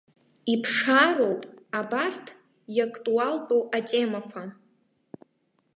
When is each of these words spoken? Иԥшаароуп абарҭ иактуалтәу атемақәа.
Иԥшаароуп 0.53 1.41
абарҭ 1.79 2.25
иактуалтәу 2.77 3.61
атемақәа. 3.77 4.43